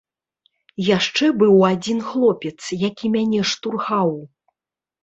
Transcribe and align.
Яшчэ 0.97 1.25
быў 1.43 1.53
адзін 1.71 2.01
хлопец, 2.09 2.57
які 2.89 3.13
мяне 3.19 3.41
штурхаў. 3.55 4.21